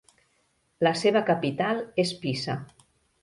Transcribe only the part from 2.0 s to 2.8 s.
és Pisa.